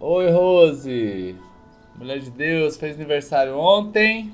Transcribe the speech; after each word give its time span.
Oi, 0.00 0.30
Rose. 0.30 1.34
Mulher 1.96 2.20
de 2.20 2.30
Deus, 2.30 2.76
fez 2.76 2.94
aniversário 2.94 3.58
ontem. 3.58 4.32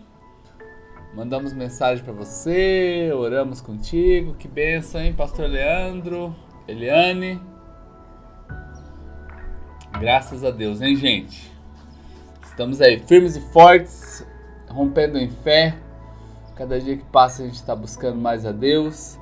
Mandamos 1.14 1.54
mensagem 1.54 2.04
para 2.04 2.12
você, 2.12 3.10
oramos 3.14 3.62
contigo. 3.62 4.34
Que 4.34 4.46
benção, 4.46 5.00
hein, 5.00 5.14
Pastor 5.14 5.48
Leandro, 5.48 6.36
Eliane. 6.68 7.40
Graças 9.98 10.44
a 10.44 10.50
Deus, 10.50 10.82
hein, 10.82 10.96
gente? 10.96 11.50
Estamos 12.44 12.82
aí 12.82 12.98
firmes 12.98 13.34
e 13.34 13.40
fortes, 13.40 14.22
rompendo 14.68 15.16
em 15.16 15.30
fé. 15.30 15.74
Cada 16.56 16.78
dia 16.78 16.98
que 16.98 17.04
passa 17.04 17.42
a 17.42 17.46
gente 17.46 17.54
está 17.54 17.74
buscando 17.74 18.20
mais 18.20 18.44
a 18.44 18.52
Deus. 18.52 19.18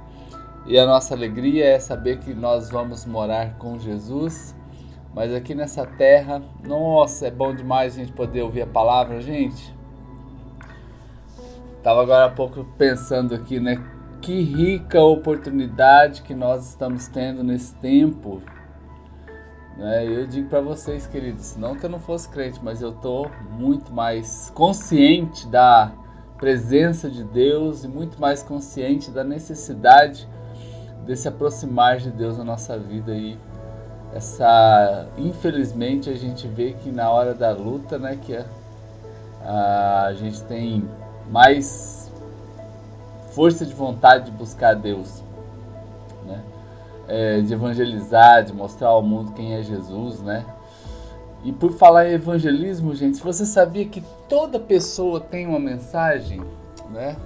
E 0.66 0.76
a 0.76 0.86
nossa 0.86 1.14
alegria 1.14 1.66
é 1.66 1.78
saber 1.78 2.18
que 2.18 2.34
nós 2.34 2.68
vamos 2.68 3.06
morar 3.06 3.56
com 3.58 3.78
Jesus. 3.78 4.56
Mas 5.14 5.34
aqui 5.34 5.54
nessa 5.54 5.84
terra, 5.84 6.42
nossa, 6.66 7.26
é 7.26 7.30
bom 7.30 7.54
demais 7.54 7.94
a 7.94 7.98
gente 7.98 8.12
poder 8.12 8.42
ouvir 8.42 8.62
a 8.62 8.66
palavra, 8.66 9.20
gente. 9.20 9.74
Tava 11.82 12.02
agora 12.02 12.26
há 12.26 12.30
pouco 12.30 12.64
pensando 12.78 13.34
aqui, 13.34 13.60
né? 13.60 13.82
Que 14.22 14.40
rica 14.40 15.02
oportunidade 15.02 16.22
que 16.22 16.34
nós 16.34 16.68
estamos 16.68 17.08
tendo 17.08 17.42
nesse 17.42 17.74
tempo. 17.74 18.40
Né? 19.76 20.06
Eu 20.06 20.26
digo 20.26 20.48
para 20.48 20.60
vocês, 20.60 21.06
queridos, 21.06 21.56
não 21.56 21.74
que 21.74 21.84
eu 21.84 21.90
não 21.90 21.98
fosse 21.98 22.28
crente, 22.28 22.60
mas 22.62 22.80
eu 22.80 22.92
tô 22.92 23.28
muito 23.50 23.92
mais 23.92 24.50
consciente 24.54 25.46
da 25.48 25.92
presença 26.38 27.10
de 27.10 27.22
Deus 27.24 27.84
e 27.84 27.88
muito 27.88 28.20
mais 28.20 28.42
consciente 28.42 29.10
da 29.10 29.24
necessidade 29.24 30.28
de 31.04 31.16
se 31.16 31.28
aproximar 31.28 31.98
de 31.98 32.10
Deus 32.10 32.38
na 32.38 32.44
nossa 32.44 32.78
vida 32.78 33.14
e 33.14 33.36
essa 34.14 35.06
infelizmente 35.16 36.10
a 36.10 36.14
gente 36.14 36.46
vê 36.46 36.72
que 36.72 36.90
na 36.90 37.10
hora 37.10 37.34
da 37.34 37.50
luta, 37.50 37.98
né, 37.98 38.18
que 38.20 38.36
a, 39.44 40.04
a 40.06 40.14
gente 40.14 40.42
tem 40.44 40.88
mais 41.30 42.12
força 43.32 43.64
de 43.64 43.72
vontade 43.72 44.26
de 44.26 44.30
buscar 44.32 44.74
Deus, 44.74 45.22
né? 46.26 46.42
É, 47.08 47.40
de 47.40 47.52
evangelizar, 47.52 48.44
de 48.44 48.52
mostrar 48.52 48.88
ao 48.88 49.02
mundo 49.02 49.32
quem 49.32 49.54
é 49.54 49.62
Jesus, 49.62 50.20
né? 50.20 50.44
E 51.42 51.52
por 51.52 51.72
falar 51.72 52.08
em 52.08 52.12
evangelismo, 52.12 52.94
gente, 52.94 53.20
você 53.20 53.44
sabia 53.44 53.84
que 53.86 54.02
toda 54.28 54.60
pessoa 54.60 55.18
tem 55.18 55.46
uma 55.46 55.58
mensagem, 55.58 56.40
né? 56.90 57.16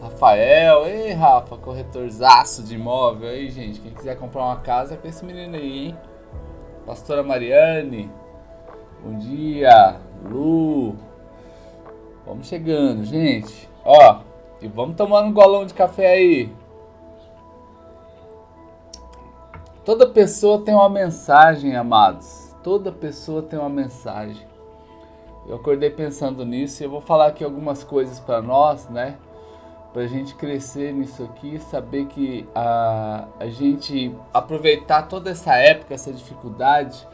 Rafael, 0.00 0.86
ei 0.86 1.12
Rafa, 1.12 1.56
corretorzaço 1.56 2.62
de 2.62 2.76
imóvel 2.76 3.28
aí, 3.28 3.50
gente. 3.50 3.80
Quem 3.80 3.92
quiser 3.92 4.16
comprar 4.16 4.44
uma 4.44 4.60
casa 4.60 4.94
é 4.94 4.96
com 4.96 5.08
esse 5.08 5.24
menino 5.24 5.56
aí, 5.56 5.86
hein? 5.86 5.98
Pastora 6.86 7.22
Mariane, 7.22 8.10
bom 9.02 9.18
dia. 9.18 10.00
Lu, 10.24 10.94
vamos 12.24 12.46
chegando, 12.46 13.04
gente. 13.04 13.68
Ó, 13.84 14.20
e 14.62 14.68
vamos 14.68 14.96
tomando 14.96 15.28
um 15.28 15.32
golão 15.32 15.66
de 15.66 15.74
café 15.74 16.12
aí. 16.12 16.52
Toda 19.84 20.06
pessoa 20.06 20.62
tem 20.62 20.74
uma 20.74 20.88
mensagem, 20.88 21.74
amados. 21.74 22.54
Toda 22.62 22.92
pessoa 22.92 23.42
tem 23.42 23.58
uma 23.58 23.68
mensagem. 23.68 24.46
Eu 25.46 25.56
acordei 25.56 25.90
pensando 25.90 26.44
nisso 26.44 26.82
e 26.82 26.86
eu 26.86 26.90
vou 26.90 27.00
falar 27.00 27.28
aqui 27.28 27.42
algumas 27.42 27.82
coisas 27.82 28.20
para 28.20 28.40
nós, 28.40 28.88
né? 28.88 29.16
Para 29.98 30.04
a 30.04 30.08
gente 30.08 30.36
crescer 30.36 30.92
nisso 30.92 31.24
aqui, 31.24 31.58
saber 31.58 32.06
que 32.06 32.46
a, 32.54 33.26
a 33.40 33.48
gente 33.48 34.14
aproveitar 34.32 35.02
toda 35.02 35.28
essa 35.28 35.56
época, 35.56 35.92
essa 35.92 36.12
dificuldade, 36.12 37.04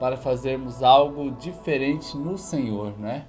para 0.00 0.16
fazermos 0.16 0.82
algo 0.82 1.30
diferente 1.32 2.16
no 2.16 2.38
Senhor, 2.38 2.98
né? 2.98 3.26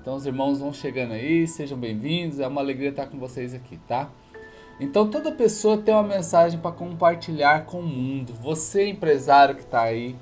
Então 0.00 0.14
os 0.14 0.24
irmãos 0.24 0.58
vão 0.58 0.72
chegando 0.72 1.12
aí, 1.12 1.46
sejam 1.46 1.76
bem-vindos, 1.76 2.40
é 2.40 2.46
uma 2.46 2.62
alegria 2.62 2.88
estar 2.88 3.04
com 3.04 3.18
vocês 3.18 3.52
aqui, 3.52 3.76
tá? 3.86 4.08
Então 4.80 5.10
toda 5.10 5.30
pessoa 5.32 5.76
tem 5.76 5.92
uma 5.92 6.02
mensagem 6.02 6.58
para 6.58 6.72
compartilhar 6.72 7.66
com 7.66 7.80
o 7.80 7.86
mundo. 7.86 8.32
Você 8.40 8.88
empresário 8.88 9.54
que 9.54 9.64
está 9.64 9.82
aí, 9.82 10.16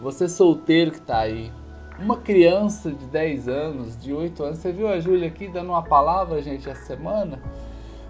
você 0.00 0.30
solteiro 0.30 0.92
que 0.92 0.98
está 0.98 1.18
aí, 1.18 1.52
uma 1.98 2.16
criança 2.16 2.90
de 2.90 3.06
10 3.06 3.48
anos, 3.48 4.00
de 4.00 4.12
8 4.12 4.42
anos, 4.42 4.58
você 4.58 4.72
viu 4.72 4.88
a 4.88 4.98
Júlia 4.98 5.28
aqui 5.28 5.48
dando 5.48 5.70
uma 5.70 5.82
palavra, 5.82 6.42
gente, 6.42 6.68
essa 6.68 6.84
semana? 6.84 7.40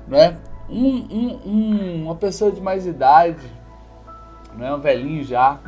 Né? 0.08 0.38
Um, 0.68 0.96
um, 0.96 1.40
um, 1.46 2.04
uma 2.04 2.14
pessoa 2.16 2.50
de 2.50 2.60
mais 2.60 2.86
idade, 2.86 3.46
né? 4.56 4.74
um 4.74 4.80
velhinho 4.80 5.22
já, 5.22 5.60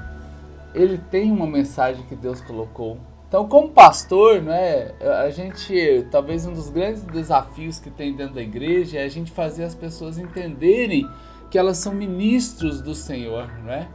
ele 0.74 0.98
tem 0.98 1.30
uma 1.30 1.46
mensagem 1.46 2.04
que 2.06 2.16
Deus 2.16 2.40
colocou. 2.40 2.98
Então, 3.28 3.48
como 3.48 3.70
pastor, 3.70 4.40
né, 4.40 4.92
a 5.24 5.28
gente, 5.30 6.06
talvez 6.12 6.46
um 6.46 6.52
dos 6.52 6.70
grandes 6.70 7.02
desafios 7.02 7.80
que 7.80 7.90
tem 7.90 8.14
dentro 8.14 8.34
da 8.34 8.42
igreja 8.42 8.98
é 8.98 9.04
a 9.04 9.08
gente 9.08 9.32
fazer 9.32 9.64
as 9.64 9.74
pessoas 9.74 10.16
entenderem 10.16 11.08
que 11.50 11.58
elas 11.58 11.78
são 11.78 11.92
ministros 11.92 12.80
do 12.80 12.94
Senhor, 12.94 13.46
né? 13.64 13.88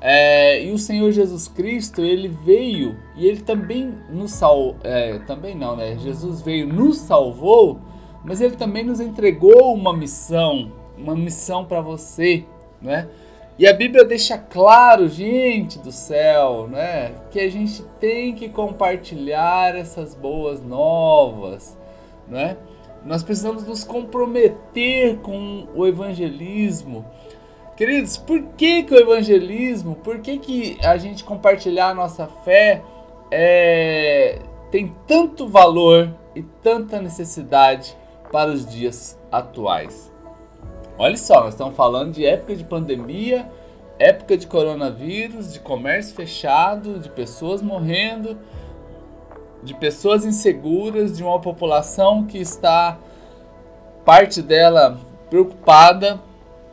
É, 0.00 0.62
e 0.62 0.72
o 0.72 0.78
Senhor 0.78 1.10
Jesus 1.10 1.48
Cristo, 1.48 2.02
ele 2.02 2.28
veio 2.28 2.96
e 3.16 3.26
ele 3.26 3.40
também 3.40 3.94
nos 4.10 4.32
salvou, 4.32 4.76
é, 4.84 5.18
também 5.20 5.54
não, 5.54 5.74
né? 5.74 5.96
Jesus 5.98 6.42
veio, 6.42 6.66
nos 6.66 6.98
salvou, 6.98 7.80
mas 8.22 8.40
ele 8.40 8.56
também 8.56 8.84
nos 8.84 9.00
entregou 9.00 9.74
uma 9.74 9.96
missão, 9.96 10.70
uma 10.98 11.14
missão 11.14 11.64
para 11.64 11.80
você, 11.80 12.44
né? 12.80 13.08
E 13.58 13.66
a 13.66 13.72
Bíblia 13.72 14.04
deixa 14.04 14.36
claro, 14.36 15.08
gente 15.08 15.78
do 15.78 15.90
céu, 15.90 16.68
né, 16.68 17.14
que 17.30 17.40
a 17.40 17.50
gente 17.50 17.82
tem 17.98 18.34
que 18.34 18.50
compartilhar 18.50 19.74
essas 19.74 20.14
boas 20.14 20.62
novas, 20.62 21.78
né? 22.28 22.58
Nós 23.02 23.22
precisamos 23.22 23.64
nos 23.66 23.82
comprometer 23.82 25.18
com 25.18 25.66
o 25.74 25.86
evangelismo. 25.86 27.04
Queridos, 27.76 28.16
por 28.16 28.42
que, 28.56 28.84
que 28.84 28.94
o 28.94 28.98
evangelismo, 28.98 29.96
por 29.96 30.20
que, 30.20 30.38
que 30.38 30.78
a 30.82 30.96
gente 30.96 31.22
compartilhar 31.22 31.90
a 31.90 31.94
nossa 31.94 32.26
fé 32.26 32.82
é, 33.30 34.38
tem 34.70 34.96
tanto 35.06 35.46
valor 35.46 36.10
e 36.34 36.42
tanta 36.42 37.02
necessidade 37.02 37.94
para 38.32 38.50
os 38.50 38.64
dias 38.64 39.18
atuais? 39.30 40.10
Olha 40.96 41.18
só, 41.18 41.42
nós 41.42 41.52
estamos 41.52 41.76
falando 41.76 42.14
de 42.14 42.24
época 42.24 42.56
de 42.56 42.64
pandemia, 42.64 43.46
época 43.98 44.38
de 44.38 44.46
coronavírus, 44.46 45.52
de 45.52 45.60
comércio 45.60 46.16
fechado, 46.16 46.98
de 46.98 47.10
pessoas 47.10 47.60
morrendo, 47.60 48.38
de 49.62 49.74
pessoas 49.74 50.24
inseguras, 50.24 51.14
de 51.14 51.22
uma 51.22 51.38
população 51.42 52.24
que 52.24 52.38
está, 52.38 52.96
parte 54.02 54.40
dela, 54.40 54.98
preocupada 55.28 56.24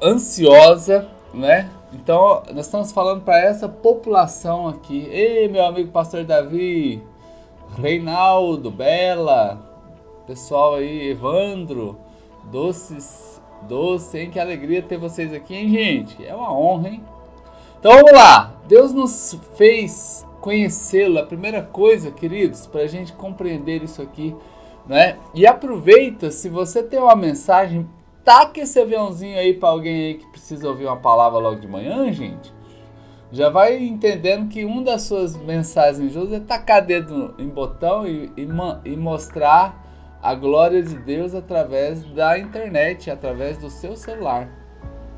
ansiosa, 0.03 1.08
né? 1.34 1.69
Então, 1.94 2.44
nós 2.53 2.66
estamos 2.66 2.91
falando 2.91 3.22
para 3.22 3.40
essa 3.40 3.69
população 3.69 4.68
aqui. 4.68 5.08
Ei, 5.09 5.47
meu 5.47 5.66
amigo 5.66 5.91
pastor 5.91 6.25
Davi, 6.25 7.02
Reinaldo, 7.78 8.69
Bela, 8.69 9.59
pessoal 10.28 10.75
aí, 10.75 11.09
Evandro, 11.09 11.97
doces, 12.52 13.42
doce, 13.68 14.19
hein? 14.19 14.30
Que 14.30 14.40
alegria 14.40 14.81
ter 14.81 14.97
vocês 14.97 15.34
aqui, 15.34 15.56
hein, 15.56 15.69
gente? 15.69 16.25
É 16.25 16.36
uma 16.36 16.53
honra, 16.53 16.90
hein? 16.90 17.03
Então 17.80 17.94
vamos 17.94 18.12
lá. 18.12 18.53
Deus 18.68 18.94
nos 18.94 19.40
fez 19.56 20.25
conhecê-lo. 20.42 21.19
A 21.19 21.25
primeira 21.25 21.62
coisa, 21.62 22.12
queridos, 22.12 22.68
para 22.68 22.81
a 22.81 22.88
gente 22.88 23.13
compreender 23.13 23.84
isso 23.84 24.02
aqui, 24.02 24.36
né? 24.88 25.18
E 25.34 25.47
aproveita, 25.47 26.31
se 26.31 26.50
você 26.50 26.84
tem 26.84 27.00
uma 27.00 27.16
mensagem 27.16 27.88
taca 28.23 28.61
esse 28.61 28.79
aviãozinho 28.79 29.38
aí 29.38 29.53
para 29.53 29.69
alguém 29.69 30.06
aí 30.06 30.13
que 30.16 30.28
precisa 30.28 30.67
ouvir 30.67 30.85
uma 30.85 30.97
palavra 30.97 31.39
logo 31.39 31.59
de 31.59 31.67
manhã, 31.67 32.11
gente. 32.11 32.53
Já 33.31 33.50
vai 33.50 33.84
entendendo 33.84 34.47
que 34.47 34.63
uma 34.63 34.84
das 34.84 35.03
suas 35.03 35.36
mensagens 35.36 36.15
hoje 36.15 36.36
é 36.36 36.39
tacar 36.39 36.86
dedo 36.86 37.33
em 37.39 37.48
botão 37.48 38.07
e, 38.07 38.31
e, 38.38 38.48
e 38.86 38.95
mostrar 38.95 39.83
a 40.21 40.36
glória 40.36 40.81
de 40.81 40.95
Deus 41.00 41.33
através 41.33 42.03
da 42.13 42.38
internet, 42.38 43.09
através 43.09 43.57
do 43.57 43.69
seu 43.69 43.95
celular. 43.95 44.50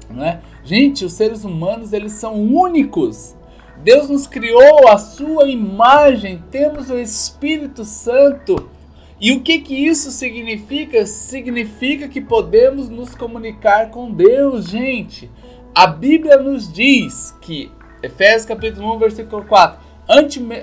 Não 0.09 0.23
é? 0.23 0.41
Gente, 0.63 1.03
os 1.03 1.13
seres 1.13 1.43
humanos 1.43 1.93
eles 1.93 2.13
são 2.13 2.41
únicos. 2.41 3.35
Deus 3.83 4.09
nos 4.09 4.25
criou 4.25 4.87
a 4.87 4.97
sua 4.97 5.49
imagem, 5.49 6.41
temos 6.49 6.89
o 6.89 6.97
Espírito 6.97 7.83
Santo 7.83 8.69
e 9.19 9.31
o 9.31 9.41
que 9.41 9.59
que 9.59 9.73
isso 9.73 10.11
significa? 10.11 11.05
Significa 11.05 12.07
que 12.07 12.19
podemos 12.19 12.89
nos 12.89 13.15
comunicar 13.15 13.89
com 13.89 14.11
Deus, 14.11 14.69
gente. 14.69 15.31
A 15.73 15.87
Bíblia 15.87 16.37
nos 16.37 16.71
diz 16.71 17.33
que, 17.41 17.71
Efésios 18.03 18.45
capítulo 18.45 18.93
1, 18.95 18.99
versículo 18.99 19.45
4, 19.45 19.79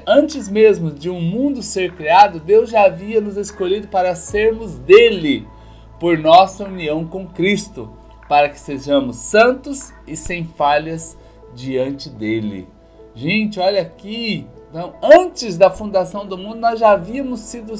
antes 0.06 0.48
mesmo 0.48 0.90
de 0.90 1.10
um 1.10 1.20
mundo 1.20 1.62
ser 1.62 1.92
criado, 1.92 2.40
Deus 2.40 2.70
já 2.70 2.84
havia 2.84 3.20
nos 3.20 3.36
escolhido 3.36 3.88
para 3.88 4.14
sermos 4.14 4.78
dele, 4.78 5.46
por 5.98 6.18
nossa 6.18 6.64
união 6.64 7.06
com 7.06 7.26
Cristo, 7.26 7.90
para 8.28 8.48
que 8.48 8.58
sejamos 8.58 9.16
santos 9.16 9.92
e 10.06 10.16
sem 10.16 10.44
falhas 10.44 11.16
diante 11.54 12.08
dele. 12.08 12.68
Gente, 13.14 13.60
olha 13.60 13.82
aqui. 13.82 14.46
Então, 14.70 14.94
antes 15.02 15.58
da 15.58 15.70
fundação 15.70 16.26
do 16.26 16.38
mundo, 16.38 16.56
nós 16.56 16.80
já 16.80 16.92
havíamos 16.92 17.40
sido, 17.40 17.74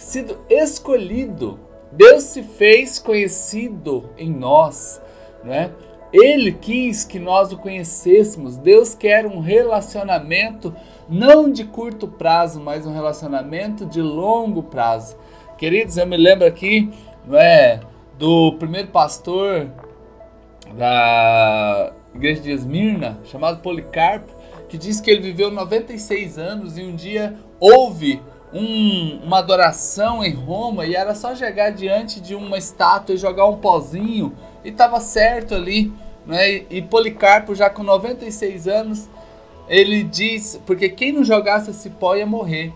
sido 0.00 0.38
escolhido. 0.48 1.60
Deus 1.92 2.24
se 2.24 2.42
fez 2.42 2.98
conhecido 2.98 4.10
em 4.16 4.30
nós, 4.30 5.00
né? 5.44 5.72
Ele 6.12 6.52
quis 6.52 7.04
que 7.04 7.18
nós 7.18 7.52
o 7.52 7.58
conhecêssemos. 7.58 8.56
Deus 8.56 8.94
quer 8.94 9.26
um 9.26 9.40
relacionamento 9.40 10.74
não 11.08 11.50
de 11.50 11.64
curto 11.64 12.08
prazo, 12.08 12.60
mas 12.60 12.86
um 12.86 12.92
relacionamento 12.92 13.86
de 13.86 14.00
longo 14.00 14.62
prazo. 14.62 15.16
Queridos, 15.56 15.96
eu 15.96 16.06
me 16.06 16.16
lembro 16.16 16.46
aqui, 16.46 16.90
não 17.26 17.38
é, 17.38 17.80
do 18.18 18.54
primeiro 18.58 18.88
pastor 18.88 19.68
da 20.76 21.92
igreja 22.14 22.40
de 22.40 22.50
Esmirna, 22.50 23.18
chamado 23.24 23.60
Policarpo, 23.60 24.32
que 24.68 24.78
diz 24.78 25.00
que 25.00 25.10
ele 25.10 25.20
viveu 25.20 25.50
96 25.50 26.38
anos 26.38 26.78
e 26.78 26.82
um 26.82 26.96
dia 26.96 27.36
houve 27.60 28.20
um, 28.52 29.20
uma 29.24 29.38
adoração 29.38 30.24
em 30.24 30.34
Roma 30.34 30.86
e 30.86 30.94
era 30.94 31.14
só 31.14 31.34
chegar 31.34 31.70
diante 31.70 32.20
de 32.20 32.34
uma 32.34 32.58
estátua 32.58 33.14
e 33.14 33.18
jogar 33.18 33.46
um 33.46 33.56
pozinho 33.56 34.34
e 34.64 34.70
estava 34.70 35.00
certo 35.00 35.54
ali. 35.54 35.92
Né? 36.26 36.64
E 36.70 36.82
Policarpo, 36.82 37.54
já 37.54 37.70
com 37.70 37.82
96 37.82 38.68
anos, 38.68 39.08
ele 39.68 40.02
diz: 40.02 40.60
porque 40.66 40.88
quem 40.88 41.12
não 41.12 41.24
jogasse 41.24 41.70
esse 41.70 41.90
pó 41.90 42.16
ia 42.16 42.26
morrer. 42.26 42.72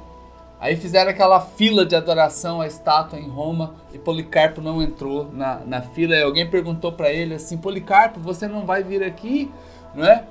Aí 0.61 0.77
fizeram 0.77 1.11
aquela 1.11 1.41
fila 1.41 1.85
de 1.85 1.95
adoração 1.95 2.61
à 2.61 2.67
estátua 2.67 3.19
em 3.19 3.29
Roma 3.29 3.75
e 3.93 3.99
Policarpo 3.99 4.63
não 4.63 4.83
entrou 4.83 5.29
na, 5.31 5.61
na 5.67 5.83
fila. 5.83 6.15
E 6.15 6.23
alguém 6.23 6.49
perguntou 6.49 6.93
para 6.93 7.13
ele 7.13 7.35
assim: 7.35 7.59
Policarpo, 7.59 8.19
você 8.21 8.49
não 8.49 8.65
vai 8.65 8.83
vir 8.83 9.03
aqui? 9.03 9.51
Não 9.95 10.07
é? 10.07 10.25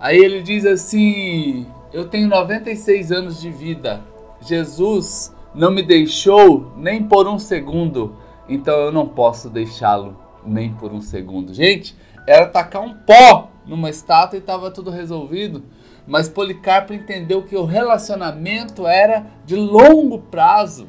Aí 0.00 0.16
ele 0.16 0.40
diz 0.40 0.64
assim: 0.64 1.66
Eu 1.92 2.08
tenho 2.08 2.28
96 2.28 3.12
anos 3.12 3.40
de 3.40 3.50
vida. 3.50 4.00
Jesus 4.40 5.34
não 5.54 5.70
me 5.70 5.82
deixou 5.82 6.72
nem 6.76 7.02
por 7.02 7.26
um 7.26 7.38
segundo, 7.38 8.16
então 8.48 8.74
eu 8.74 8.92
não 8.92 9.08
posso 9.08 9.48
deixá-lo 9.48 10.16
nem 10.44 10.72
por 10.72 10.92
um 10.92 11.00
segundo. 11.00 11.52
Gente, 11.54 11.96
era 12.26 12.46
tacar 12.46 12.82
um 12.82 12.94
pó 12.94 13.50
numa 13.66 13.90
estátua 13.90 14.36
e 14.36 14.40
estava 14.40 14.70
tudo 14.70 14.90
resolvido. 14.90 15.64
Mas 16.06 16.28
Policarpo 16.28 16.92
entendeu 16.92 17.42
que 17.42 17.56
o 17.56 17.64
relacionamento 17.64 18.86
era 18.86 19.26
de 19.44 19.56
longo 19.56 20.20
prazo. 20.20 20.86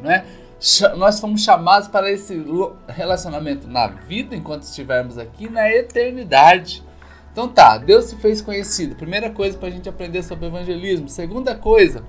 Né? 0.00 0.24
Nós 0.96 1.20
fomos 1.20 1.42
chamados 1.42 1.88
para 1.88 2.10
esse 2.10 2.42
relacionamento 2.88 3.68
na 3.68 3.86
vida, 3.86 4.34
enquanto 4.34 4.62
estivermos 4.62 5.18
aqui, 5.18 5.48
na 5.48 5.70
eternidade. 5.70 6.82
Então 7.30 7.48
tá, 7.48 7.78
Deus 7.78 8.06
se 8.06 8.16
fez 8.16 8.40
conhecido. 8.40 8.96
Primeira 8.96 9.30
coisa 9.30 9.58
para 9.58 9.68
a 9.68 9.70
gente 9.70 9.88
aprender 9.88 10.22
sobre 10.22 10.46
evangelismo. 10.46 11.08
Segunda 11.08 11.54
coisa, 11.54 12.02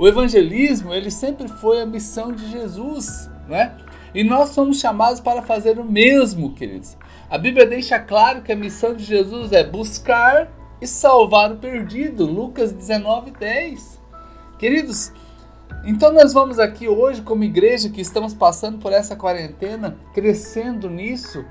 o 0.00 0.08
evangelismo 0.08 0.94
ele 0.94 1.10
sempre 1.10 1.46
foi 1.46 1.82
a 1.82 1.84
missão 1.84 2.32
de 2.32 2.50
Jesus, 2.50 3.28
né? 3.46 3.76
E 4.14 4.24
nós 4.24 4.48
somos 4.48 4.80
chamados 4.80 5.20
para 5.20 5.42
fazer 5.42 5.78
o 5.78 5.84
mesmo, 5.84 6.54
queridos. 6.54 6.96
A 7.28 7.36
Bíblia 7.36 7.66
deixa 7.66 7.98
claro 7.98 8.40
que 8.40 8.50
a 8.50 8.56
missão 8.56 8.94
de 8.96 9.04
Jesus 9.04 9.52
é 9.52 9.62
buscar 9.62 10.50
e 10.80 10.86
salvar 10.86 11.52
o 11.52 11.58
perdido. 11.58 12.24
Lucas 12.24 12.72
19, 12.72 13.32
10. 13.32 14.00
Queridos, 14.58 15.12
então 15.84 16.10
nós 16.14 16.32
vamos 16.32 16.58
aqui 16.58 16.88
hoje, 16.88 17.20
como 17.20 17.44
igreja 17.44 17.90
que 17.90 18.00
estamos 18.00 18.32
passando 18.32 18.78
por 18.78 18.94
essa 18.94 19.14
quarentena, 19.14 19.98
crescendo 20.14 20.88
nisso. 20.88 21.44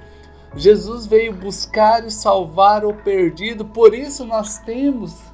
Jesus 0.56 1.06
veio 1.06 1.34
buscar 1.34 2.04
e 2.04 2.10
salvar 2.10 2.84
o 2.84 2.96
perdido, 2.96 3.63
por 3.63 3.94
isso 3.94 4.25
nós 4.25 4.57
temos 4.57 5.28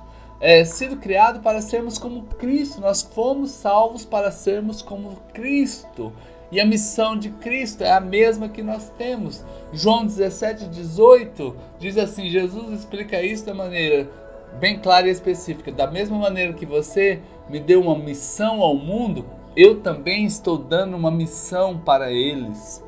é, 0.46 0.64
sido 0.64 0.98
criados 0.98 1.42
para 1.42 1.60
sermos 1.60 1.98
como 1.98 2.22
Cristo, 2.38 2.80
nós 2.80 3.02
fomos 3.02 3.50
salvos 3.50 4.06
para 4.06 4.30
sermos 4.30 4.80
como 4.80 5.18
Cristo. 5.34 6.14
E 6.52 6.62
a 6.62 6.66
missão 6.66 7.18
de 7.18 7.32
Cristo 7.32 7.84
é 7.84 7.92
a 7.92 8.00
mesma 8.00 8.48
que 8.48 8.62
nós 8.62 8.88
temos. 8.96 9.44
João 9.74 10.06
17, 10.06 10.68
18 10.68 11.56
diz 11.80 11.98
assim: 11.98 12.30
Jesus 12.30 12.80
explica 12.80 13.24
isso 13.24 13.44
da 13.44 13.56
maneira 13.56 14.08
bem 14.60 14.78
clara 14.78 15.08
e 15.08 15.12
específica. 15.12 15.72
Da 15.72 15.88
mesma 15.88 16.20
maneira 16.20 16.54
que 16.54 16.66
você 16.66 17.20
me 17.50 17.60
deu 17.60 17.82
uma 17.82 17.98
missão 17.98 18.62
ao 18.62 18.76
mundo, 18.76 19.26
eu 19.58 19.82
também 19.82 20.26
estou 20.26 20.60
dando 20.60 20.96
uma 20.96 21.10
missão 21.10 21.80
para 21.80 22.12
eles. 22.12 22.84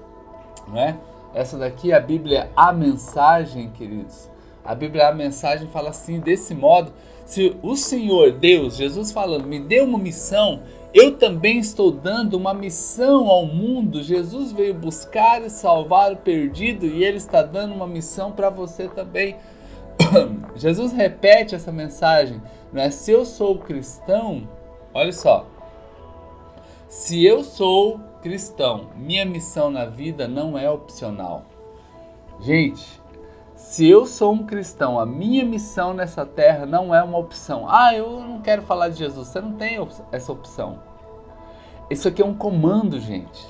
Não 0.67 0.77
é? 0.77 0.95
Essa 1.33 1.57
daqui 1.57 1.91
é 1.91 1.95
a 1.95 1.99
Bíblia, 1.99 2.51
a 2.55 2.71
mensagem, 2.71 3.71
queridos. 3.71 4.29
A 4.63 4.75
Bíblia, 4.75 5.07
a 5.07 5.11
mensagem, 5.11 5.67
fala 5.69 5.89
assim: 5.89 6.19
desse 6.19 6.53
modo, 6.53 6.93
se 7.27 7.57
o 7.61 7.75
Senhor, 7.75 8.31
Deus, 8.31 8.77
Jesus 8.77 9.11
falando, 9.11 9.45
me 9.45 9.59
deu 9.59 9.83
uma 9.83 9.97
missão, 9.97 10.61
eu 10.93 11.17
também 11.17 11.59
estou 11.59 11.91
dando 11.91 12.35
uma 12.35 12.53
missão 12.53 13.27
ao 13.27 13.45
mundo. 13.45 14.01
Jesus 14.01 14.53
veio 14.53 14.73
buscar 14.73 15.43
e 15.43 15.49
salvar 15.49 16.13
o 16.13 16.15
perdido 16.15 16.85
e 16.85 17.03
ele 17.03 17.17
está 17.17 17.43
dando 17.43 17.75
uma 17.75 17.85
missão 17.85 18.31
para 18.31 18.49
você 18.49 18.87
também. 18.87 19.35
Jesus 20.55 20.93
repete 20.93 21.53
essa 21.53 21.69
mensagem, 21.69 22.41
não 22.71 22.81
é? 22.81 22.89
Se 22.89 23.11
eu 23.11 23.25
sou 23.25 23.57
cristão, 23.57 24.47
olha 24.93 25.11
só. 25.11 25.45
Se 26.87 27.25
eu 27.25 27.43
sou 27.43 27.99
cristão, 28.21 28.87
minha 28.95 29.25
missão 29.25 29.69
na 29.69 29.83
vida 29.83 30.29
não 30.29 30.57
é 30.57 30.71
opcional. 30.71 31.43
Gente, 32.39 32.96
se 33.67 33.85
eu 33.85 34.05
sou 34.05 34.31
um 34.31 34.45
cristão, 34.45 34.97
a 34.97 35.05
minha 35.05 35.43
missão 35.43 35.93
nessa 35.93 36.25
terra 36.25 36.65
não 36.65 36.95
é 36.95 37.03
uma 37.03 37.17
opção. 37.17 37.69
Ah, 37.69 37.93
eu 37.93 38.21
não 38.21 38.39
quero 38.39 38.61
falar 38.61 38.87
de 38.87 38.95
Jesus. 38.95 39.27
Você 39.27 39.41
não 39.41 39.51
tem 39.51 39.77
essa 40.09 40.31
opção. 40.31 40.79
Isso 41.89 42.07
aqui 42.07 42.21
é 42.21 42.25
um 42.25 42.33
comando, 42.33 42.97
gente. 42.97 43.45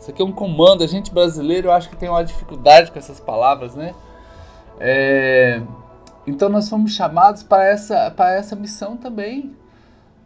Isso 0.00 0.10
aqui 0.10 0.20
é 0.20 0.24
um 0.24 0.32
comando. 0.32 0.82
A 0.82 0.86
gente 0.88 1.14
brasileiro, 1.14 1.68
eu 1.68 1.72
acho 1.72 1.88
que 1.88 1.94
tem 1.94 2.08
uma 2.08 2.24
dificuldade 2.24 2.90
com 2.90 2.98
essas 2.98 3.20
palavras, 3.20 3.76
né? 3.76 3.94
É... 4.80 5.62
Então 6.26 6.48
nós 6.48 6.68
fomos 6.68 6.90
chamados 6.90 7.44
para 7.44 7.66
essa, 7.66 8.10
para 8.10 8.34
essa 8.34 8.56
missão 8.56 8.96
também. 8.96 9.54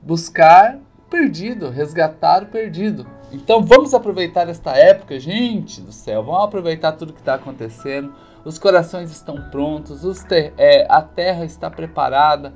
Buscar 0.01 0.77
o 0.99 1.11
perdido, 1.11 1.69
resgatar 1.69 2.45
o 2.45 2.47
perdido. 2.47 3.07
Então 3.31 3.63
vamos 3.63 3.93
aproveitar 3.93 4.49
esta 4.49 4.75
época, 4.75 5.21
gente 5.21 5.83
do 5.83 5.93
céu. 5.93 6.25
Vamos 6.25 6.43
aproveitar 6.43 6.93
tudo 6.93 7.13
que 7.13 7.21
está 7.21 7.35
acontecendo 7.35 8.15
os 8.45 8.59
corações 8.59 9.11
estão 9.11 9.51
prontos, 9.51 10.03
ter, 10.25 10.55
é, 10.57 10.87
a 10.89 11.03
terra 11.03 11.45
está 11.45 11.71
preparada, 11.71 12.55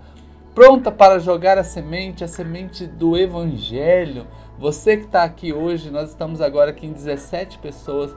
pronta 0.55 0.91
para 0.91 1.19
jogar 1.19 1.59
a 1.59 1.65
semente, 1.65 2.25
a 2.25 2.29
semente 2.29 2.87
do 2.87 3.17
Evangelho. 3.17 4.27
Você 4.59 4.97
que 4.97 5.05
está 5.05 5.25
aqui 5.25 5.53
hoje, 5.53 5.91
nós 5.91 6.11
estamos 6.11 6.41
agora 6.41 6.71
aqui 6.71 6.87
em 6.87 6.93
17 6.93 7.59
pessoas. 7.59 8.15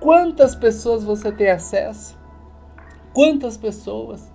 Quantas 0.00 0.54
pessoas 0.54 1.04
você 1.04 1.30
tem 1.30 1.50
acesso? 1.50 2.18
Quantas 3.12 3.56
pessoas? 3.56 4.32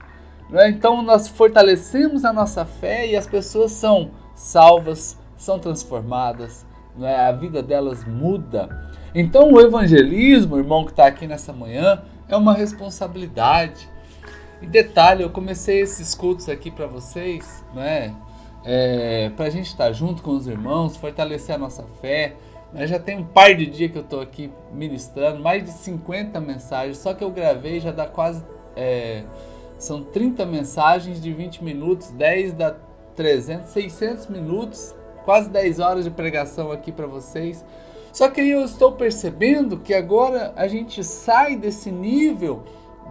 É? 0.54 0.70
Então 0.70 1.02
nós 1.02 1.28
fortalecemos 1.28 2.24
a 2.24 2.32
nossa 2.32 2.64
fé 2.64 3.06
e 3.08 3.16
as 3.16 3.28
pessoas 3.28 3.74
são 3.74 4.12
salvas, 4.34 5.18
são 5.36 5.60
transformadas, 5.60 6.66
é? 7.02 7.28
a 7.28 7.32
vida 7.34 7.62
delas 7.62 8.06
muda. 8.06 8.70
Então 9.14 9.52
o 9.52 9.60
evangelismo, 9.60 10.58
irmão 10.58 10.86
que 10.86 10.92
está 10.92 11.08
aqui 11.08 11.28
nessa 11.28 11.52
manhã, 11.52 12.02
é 12.30 12.36
uma 12.36 12.54
responsabilidade. 12.54 13.90
E 14.62 14.66
detalhe, 14.66 15.24
eu 15.24 15.30
comecei 15.30 15.82
esses 15.82 16.16
cultos 16.16 16.50
aqui 16.50 16.72
para 16.72 16.88
vocês, 16.88 17.64
né? 17.74 18.16
É, 18.64 19.30
para 19.36 19.46
a 19.46 19.50
gente 19.50 19.68
estar 19.68 19.86
tá 19.86 19.92
junto 19.92 20.22
com 20.22 20.32
os 20.32 20.48
irmãos, 20.48 20.98
fortalecer 20.98 21.56
a 21.56 21.58
nossa 21.58 21.84
fé. 22.02 22.36
Né? 22.74 22.86
Já 22.88 23.00
tem 23.00 23.18
um 23.18 23.24
par 23.24 23.56
de 23.56 23.66
dias 23.66 23.92
que 23.92 23.98
eu 23.98 24.02
estou 24.02 24.20
aqui 24.20 24.52
ministrando, 24.74 25.42
mais 25.42 25.64
de 25.64 25.72
50 25.72 26.40
mensagens, 26.42 26.98
só 26.98 27.14
que 27.14 27.24
eu 27.24 27.32
gravei 27.32 27.80
já 27.80 27.92
dá 27.92 28.06
quase. 28.06 28.44
É, 28.76 29.24
são 29.78 30.04
30 30.04 30.46
mensagens 30.46 31.22
de 31.22 31.32
20 31.32 31.64
minutos, 31.64 32.10
10 32.10 32.54
dá 32.54 32.76
300, 33.16 33.70
600 33.70 34.28
minutos, 34.28 34.96
quase 35.24 35.50
10 35.50 35.80
horas 35.80 36.04
de 36.04 36.12
pregação 36.12 36.72
aqui 36.72 36.92
para 36.92 37.06
vocês. 37.06 37.64
Só 38.12 38.30
que 38.30 38.42
eu 38.42 38.64
estou 38.64 38.94
percebendo 38.94 39.78
que 39.78 39.94
agora 39.94 40.54
a 40.56 40.68
gente 40.68 41.04
sai 41.04 41.56
desse 41.56 41.92
nível 41.92 42.64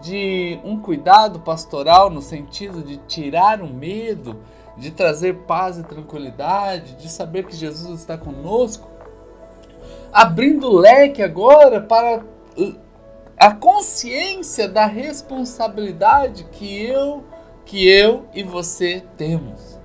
de 0.02 0.58
um 0.64 0.78
cuidado 0.78 1.40
pastoral 1.40 2.10
no 2.10 2.20
sentido 2.20 2.82
de 2.82 2.98
tirar 2.98 3.62
o 3.62 3.68
medo, 3.68 4.42
de 4.76 4.90
trazer 4.90 5.34
paz 5.46 5.78
e 5.78 5.82
tranquilidade, 5.82 6.96
de 6.96 7.08
saber 7.08 7.46
que 7.46 7.56
Jesus 7.56 8.00
está 8.00 8.18
conosco, 8.18 8.88
abrindo 10.12 10.70
leque 10.70 11.22
agora 11.22 11.80
para 11.80 12.22
a 13.38 13.54
consciência 13.54 14.68
da 14.68 14.86
responsabilidade 14.86 16.44
que 16.44 16.84
eu, 16.84 17.24
que 17.64 17.88
eu 17.88 18.24
e 18.34 18.42
você 18.42 19.02
temos 19.16 19.75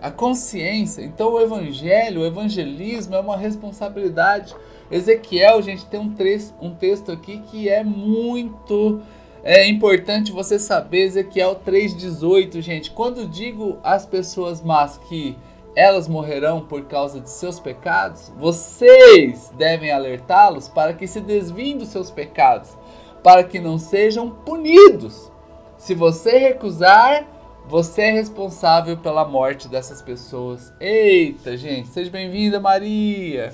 a 0.00 0.10
consciência. 0.10 1.02
Então 1.02 1.34
o 1.34 1.40
evangelho, 1.40 2.22
o 2.22 2.26
evangelismo 2.26 3.14
é 3.14 3.20
uma 3.20 3.36
responsabilidade. 3.36 4.54
Ezequiel, 4.90 5.60
gente, 5.62 5.86
tem 5.86 6.00
um, 6.00 6.14
trecho, 6.14 6.54
um 6.60 6.74
texto 6.74 7.12
aqui 7.12 7.38
que 7.50 7.68
é 7.68 7.84
muito 7.84 9.02
é 9.42 9.68
importante 9.68 10.32
você 10.32 10.58
saber 10.58 11.04
Ezequiel 11.04 11.60
3,18, 11.64 12.60
gente. 12.60 12.90
Quando 12.90 13.26
digo 13.26 13.78
às 13.82 14.04
pessoas 14.04 14.60
más 14.60 14.98
que 15.08 15.36
elas 15.76 16.08
morrerão 16.08 16.62
por 16.62 16.86
causa 16.86 17.20
de 17.20 17.30
seus 17.30 17.60
pecados, 17.60 18.32
vocês 18.36 19.52
devem 19.56 19.92
alertá-los 19.92 20.68
para 20.68 20.92
que 20.92 21.06
se 21.06 21.20
desviem 21.20 21.78
dos 21.78 21.88
seus 21.88 22.10
pecados, 22.10 22.76
para 23.22 23.44
que 23.44 23.60
não 23.60 23.78
sejam 23.78 24.28
punidos. 24.28 25.30
Se 25.76 25.94
você 25.94 26.36
recusar, 26.36 27.24
você 27.68 28.02
é 28.02 28.10
responsável 28.10 28.96
pela 28.96 29.26
morte 29.26 29.68
dessas 29.68 30.00
pessoas. 30.00 30.72
Eita, 30.80 31.54
gente, 31.54 31.88
seja 31.88 32.10
bem-vinda, 32.10 32.58
Maria. 32.58 33.52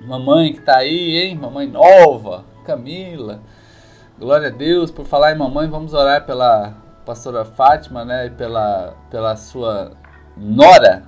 Mamãe 0.00 0.52
que 0.52 0.60
tá 0.62 0.78
aí, 0.78 1.16
hein? 1.16 1.36
Mamãe 1.36 1.68
nova, 1.68 2.44
Camila. 2.66 3.40
Glória 4.18 4.48
a 4.48 4.50
Deus. 4.50 4.90
Por 4.90 5.04
falar 5.04 5.32
em 5.32 5.38
mamãe, 5.38 5.68
vamos 5.68 5.94
orar 5.94 6.26
pela 6.26 6.74
pastora 7.06 7.44
Fátima, 7.44 8.04
né? 8.04 8.26
E 8.26 8.30
pela, 8.30 8.96
pela 9.08 9.36
sua 9.36 9.92
nora, 10.36 11.04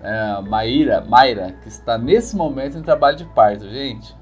é, 0.00 0.40
Maíra, 0.42 1.00
Mayra, 1.00 1.56
que 1.62 1.68
está 1.68 1.98
nesse 1.98 2.36
momento 2.36 2.78
em 2.78 2.82
trabalho 2.82 3.16
de 3.16 3.24
parto, 3.24 3.68
gente. 3.68 4.14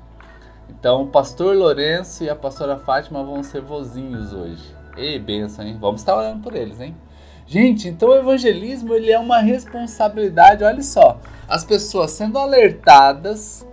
Então, 0.71 1.03
o 1.03 1.09
pastor 1.09 1.55
Lourenço 1.55 2.25
e 2.25 2.31
a 2.31 2.35
pastora 2.35 2.79
Fátima 2.79 3.23
vão 3.23 3.43
ser 3.43 3.61
vozinhos 3.61 4.33
hoje. 4.33 4.84
Ei, 4.97 5.19
benção, 5.19 5.67
hein? 5.67 5.77
Vamos 5.81 6.01
estar 6.01 6.17
orando 6.17 6.43
por 6.43 6.55
eles, 6.55 6.81
hein? 6.81 6.95
Gente, 7.47 7.89
então 7.89 8.09
o 8.11 8.15
evangelismo 8.15 8.95
ele 8.95 9.11
é 9.11 9.19
uma 9.19 9.39
responsabilidade, 9.39 10.65
olha 10.65 10.83
só. 10.83 11.21
As 11.47 11.65
pessoas 11.65 12.13
sendo 12.13 12.39
alertadas, 12.39 13.67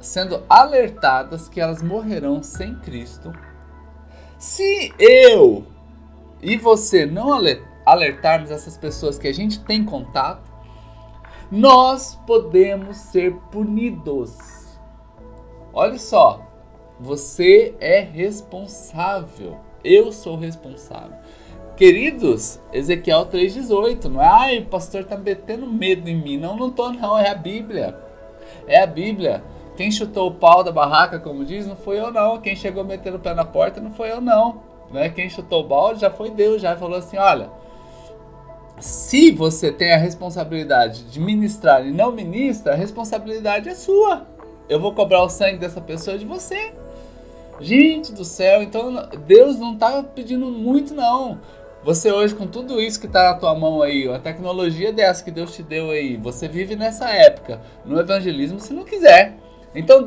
sendo 0.00 0.42
alertadas 0.48 1.48
que 1.48 1.60
elas 1.60 1.82
morrerão 1.82 2.42
sem 2.42 2.74
Cristo. 2.80 3.32
Se 4.38 4.92
eu 4.98 5.64
e 6.42 6.56
você 6.56 7.06
não 7.06 7.28
alertarmos 7.86 8.50
essas 8.50 8.76
pessoas 8.76 9.18
que 9.18 9.28
a 9.28 9.32
gente 9.32 9.60
tem 9.60 9.84
contato, 9.84 10.50
nós 11.48 12.16
podemos 12.26 12.96
ser 12.96 13.34
punidos. 13.52 14.36
Olha 15.72 15.98
só, 15.98 16.44
você 16.98 17.76
é 17.78 18.00
responsável. 18.00 19.60
Eu 19.84 20.12
sou 20.12 20.36
responsável. 20.36 21.16
Queridos, 21.76 22.60
Ezequiel 22.72 23.26
3,18, 23.26 24.04
não 24.04 24.22
é? 24.22 24.26
Ai, 24.26 24.58
o 24.58 24.66
pastor 24.66 25.04
tá 25.04 25.16
metendo 25.16 25.66
medo 25.66 26.08
em 26.08 26.16
mim. 26.16 26.36
Não, 26.36 26.56
não 26.56 26.70
tô, 26.70 26.92
não. 26.92 27.18
É 27.18 27.30
a 27.30 27.34
Bíblia. 27.34 27.96
É 28.66 28.82
a 28.82 28.86
Bíblia. 28.86 29.42
Quem 29.76 29.90
chutou 29.90 30.28
o 30.28 30.34
pau 30.34 30.62
da 30.62 30.70
barraca, 30.70 31.18
como 31.18 31.44
diz, 31.44 31.66
não 31.66 31.74
foi 31.74 31.98
eu, 31.98 32.12
não. 32.12 32.40
Quem 32.40 32.54
chegou 32.54 32.84
metendo 32.84 33.16
o 33.16 33.20
pé 33.20 33.34
na 33.34 33.44
porta, 33.44 33.80
não 33.80 33.90
foi 33.90 34.10
eu, 34.10 34.20
não. 34.20 34.62
Né? 34.92 35.08
Quem 35.08 35.30
chutou 35.30 35.64
o 35.64 35.66
balde 35.66 36.00
já 36.00 36.10
foi 36.10 36.30
Deus. 36.30 36.60
Já 36.60 36.76
falou 36.76 36.98
assim: 36.98 37.16
olha, 37.16 37.50
se 38.78 39.30
você 39.30 39.72
tem 39.72 39.92
a 39.92 39.96
responsabilidade 39.96 41.04
de 41.04 41.18
ministrar 41.18 41.86
e 41.86 41.90
não 41.90 42.12
ministra, 42.12 42.74
a 42.74 42.76
responsabilidade 42.76 43.68
é 43.68 43.74
sua. 43.74 44.26
Eu 44.68 44.78
vou 44.78 44.94
cobrar 44.94 45.22
o 45.22 45.28
sangue 45.28 45.58
dessa 45.58 45.80
pessoa 45.80 46.18
de 46.18 46.24
você. 46.24 46.74
Gente 47.62 48.12
do 48.12 48.24
céu, 48.24 48.60
então 48.60 49.08
Deus 49.24 49.56
não 49.56 49.74
está 49.74 50.02
pedindo 50.02 50.46
muito 50.46 50.92
não. 50.94 51.38
Você 51.84 52.10
hoje 52.10 52.34
com 52.34 52.46
tudo 52.46 52.80
isso 52.80 52.98
que 52.98 53.06
está 53.06 53.30
na 53.30 53.38
tua 53.38 53.54
mão 53.54 53.82
aí, 53.82 54.08
a 54.08 54.18
tecnologia 54.18 54.92
dessa 54.92 55.22
que 55.22 55.30
Deus 55.30 55.54
te 55.54 55.62
deu 55.62 55.90
aí, 55.90 56.16
você 56.16 56.48
vive 56.48 56.74
nessa 56.74 57.08
época 57.08 57.60
no 57.84 57.98
evangelismo 57.98 58.58
se 58.58 58.72
não 58.72 58.84
quiser. 58.84 59.36
Então 59.74 60.06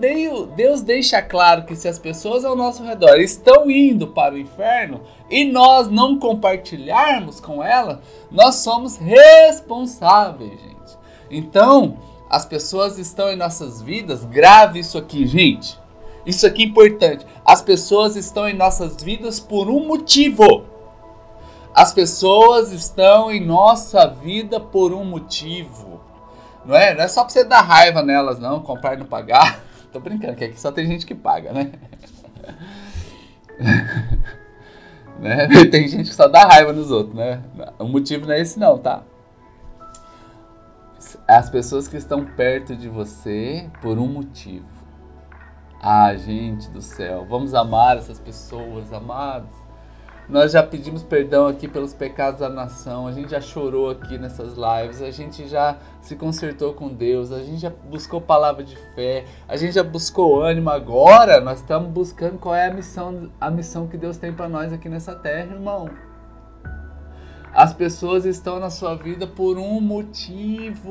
Deus 0.55 0.81
deixa 0.81 1.21
claro 1.21 1.63
que 1.63 1.75
se 1.75 1.87
as 1.87 1.97
pessoas 1.97 2.45
ao 2.45 2.55
nosso 2.55 2.83
redor 2.83 3.19
estão 3.19 3.71
indo 3.71 4.07
para 4.07 4.35
o 4.35 4.37
inferno 4.37 5.01
e 5.29 5.45
nós 5.45 5.89
não 5.89 6.19
compartilharmos 6.19 7.39
com 7.39 7.63
ela, 7.63 8.01
nós 8.29 8.55
somos 8.55 8.97
responsáveis, 8.97 10.51
gente. 10.51 10.97
Então, 11.31 11.97
as 12.29 12.45
pessoas 12.45 12.99
estão 12.99 13.29
em 13.31 13.35
nossas 13.35 13.81
vidas, 13.81 14.23
grave 14.25 14.79
isso 14.79 14.97
aqui, 14.97 15.25
gente. 15.25 15.83
Isso 16.25 16.47
aqui 16.47 16.63
é 16.63 16.65
importante. 16.65 17.25
As 17.45 17.61
pessoas 17.61 18.15
estão 18.15 18.47
em 18.47 18.55
nossas 18.55 19.01
vidas 19.01 19.39
por 19.39 19.69
um 19.69 19.85
motivo. 19.85 20.65
As 21.73 21.93
pessoas 21.93 22.71
estão 22.71 23.29
em 23.31 23.45
nossa 23.45 24.07
vida 24.07 24.59
por 24.59 24.93
um 24.93 25.03
motivo. 25.03 25.99
Não 26.65 26.75
é? 26.75 26.95
Não 26.95 27.03
é 27.03 27.07
só 27.07 27.23
pra 27.23 27.31
você 27.31 27.43
dar 27.43 27.61
raiva 27.61 28.01
nelas, 28.01 28.39
não, 28.39 28.61
comprar 28.61 28.95
e 28.95 28.97
não 28.97 29.05
pagar. 29.05 29.63
Tô 29.93 29.99
brincando, 29.99 30.35
que 30.35 30.45
aqui 30.45 30.59
só 30.59 30.71
tem 30.71 30.87
gente 30.87 31.05
que 31.05 31.13
paga, 31.13 31.53
né? 31.53 31.71
né? 35.19 35.47
Tem 35.71 35.87
gente 35.87 36.09
que 36.09 36.15
só 36.15 36.27
dá 36.27 36.45
raiva 36.45 36.73
nos 36.73 36.91
outros, 36.91 37.15
né? 37.15 37.41
O 37.79 37.85
motivo 37.85 38.25
não 38.25 38.33
é 38.33 38.41
esse 38.41 38.59
não, 38.59 38.77
tá? 38.77 39.03
As 41.27 41.49
pessoas 41.49 41.87
que 41.87 41.97
estão 41.97 42.25
perto 42.25 42.75
de 42.75 42.89
você 42.89 43.69
por 43.81 43.97
um 43.97 44.07
motivo. 44.07 44.74
Ah, 45.87 46.15
gente 46.15 46.67
do 46.71 46.81
céu, 46.81 47.27
vamos 47.29 47.53
amar 47.53 47.97
essas 47.97 48.19
pessoas, 48.19 48.91
amados. 48.91 49.53
Nós 50.27 50.51
já 50.51 50.63
pedimos 50.63 51.03
perdão 51.03 51.45
aqui 51.45 51.67
pelos 51.67 51.93
pecados 51.93 52.39
da 52.39 52.49
nação, 52.49 53.05
a 53.05 53.11
gente 53.11 53.29
já 53.29 53.39
chorou 53.39 53.91
aqui 53.91 54.17
nessas 54.17 54.55
lives, 54.55 54.99
a 55.03 55.11
gente 55.11 55.47
já 55.47 55.77
se 56.01 56.15
consertou 56.15 56.73
com 56.73 56.87
Deus, 56.87 57.31
a 57.31 57.43
gente 57.43 57.59
já 57.59 57.69
buscou 57.69 58.19
palavra 58.19 58.63
de 58.63 58.75
fé, 58.95 59.25
a 59.47 59.55
gente 59.57 59.73
já 59.73 59.83
buscou 59.83 60.41
ânimo. 60.41 60.71
Agora 60.71 61.39
nós 61.39 61.59
estamos 61.59 61.91
buscando 61.91 62.39
qual 62.39 62.55
é 62.55 62.65
a 62.65 62.73
missão, 62.73 63.29
a 63.39 63.51
missão 63.51 63.85
que 63.85 63.95
Deus 63.95 64.17
tem 64.17 64.33
para 64.33 64.49
nós 64.49 64.73
aqui 64.73 64.89
nessa 64.89 65.13
terra, 65.13 65.53
irmão. 65.53 65.87
As 67.53 67.75
pessoas 67.75 68.25
estão 68.25 68.59
na 68.59 68.71
sua 68.71 68.95
vida 68.95 69.27
por 69.27 69.59
um 69.59 69.79
motivo. 69.79 70.81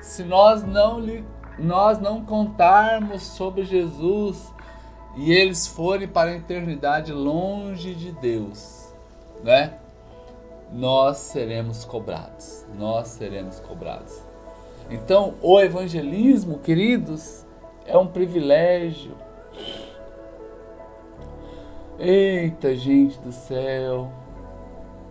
Se 0.00 0.24
nós 0.24 0.64
não 0.64 0.98
lhe 0.98 1.22
nós 1.58 1.98
não 1.98 2.24
contarmos 2.24 3.22
sobre 3.22 3.64
Jesus 3.64 4.52
e 5.16 5.32
eles 5.32 5.66
forem 5.66 6.08
para 6.08 6.30
a 6.30 6.36
eternidade 6.36 7.12
longe 7.12 7.94
de 7.94 8.12
Deus, 8.12 8.92
né? 9.42 9.74
Nós 10.72 11.18
seremos 11.18 11.84
cobrados. 11.84 12.64
Nós 12.78 13.08
seremos 13.08 13.60
cobrados. 13.60 14.22
Então, 14.90 15.34
o 15.42 15.60
evangelismo, 15.60 16.58
queridos, 16.58 17.44
é 17.86 17.96
um 17.96 18.06
privilégio. 18.06 19.14
Eita, 21.98 22.74
gente 22.74 23.18
do 23.18 23.32
céu. 23.32 24.10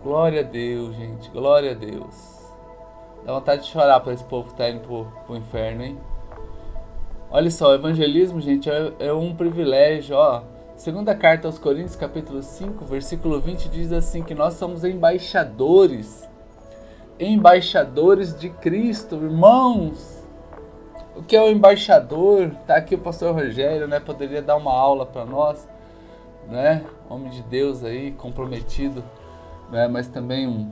Glória 0.02 0.40
a 0.40 0.44
Deus, 0.44 0.96
gente. 0.96 1.30
Glória 1.30 1.70
a 1.70 1.74
Deus. 1.74 2.42
Dá 3.24 3.32
vontade 3.32 3.62
de 3.62 3.68
chorar 3.68 4.00
para 4.00 4.12
esse 4.12 4.24
povo 4.24 4.48
que 4.48 4.54
está 4.54 4.68
indo 4.68 4.80
pro, 4.80 5.04
pro 5.26 5.36
inferno, 5.36 5.84
hein? 5.84 5.98
Olha 7.34 7.50
só, 7.50 7.70
o 7.70 7.74
evangelismo, 7.74 8.42
gente, 8.42 8.68
é, 8.68 8.92
é 8.98 9.10
um 9.10 9.34
privilégio, 9.34 10.14
ó. 10.14 10.42
Segunda 10.76 11.14
carta 11.14 11.48
aos 11.48 11.58
Coríntios, 11.58 11.96
capítulo 11.96 12.42
5, 12.42 12.84
versículo 12.84 13.40
20, 13.40 13.70
diz 13.70 13.90
assim 13.90 14.22
que 14.22 14.34
nós 14.34 14.52
somos 14.52 14.84
embaixadores. 14.84 16.28
Embaixadores 17.18 18.38
de 18.38 18.50
Cristo, 18.50 19.14
irmãos. 19.14 20.22
O 21.16 21.22
que 21.22 21.34
é 21.34 21.40
o 21.40 21.48
embaixador? 21.48 22.50
Tá 22.66 22.76
aqui 22.76 22.96
o 22.96 22.98
pastor 22.98 23.34
Rogério, 23.34 23.88
né? 23.88 23.98
Poderia 23.98 24.42
dar 24.42 24.56
uma 24.56 24.74
aula 24.74 25.06
para 25.06 25.24
nós, 25.24 25.66
né? 26.50 26.84
Homem 27.08 27.30
de 27.30 27.42
Deus 27.44 27.82
aí, 27.82 28.12
comprometido, 28.12 29.02
né? 29.70 29.88
Mas 29.88 30.06
também 30.06 30.46
um, 30.46 30.70